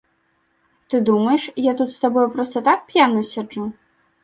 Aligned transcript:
Ты 0.93 1.01
думаеш, 1.09 1.43
я 1.67 1.71
тут 1.83 1.93
з 1.97 2.01
табой 2.07 2.27
проста 2.39 2.65
так 2.71 2.79
п'яны 2.91 3.21
сяджу? 3.37 3.71